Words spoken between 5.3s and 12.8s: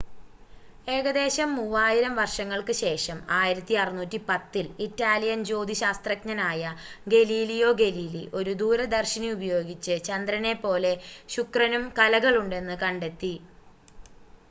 ജ്യോതിശാസ്ത്രജ്ഞനായ Galileo Galilei ഒരു ദൂരദർശിനി ഉപയോഗിച്ച് ചന്ദ്രനെ പോലെ ശുക്രനും കലകളുണ്ടെന്ന്